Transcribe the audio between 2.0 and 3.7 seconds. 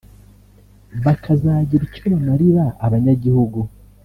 bamarira abanyagihugu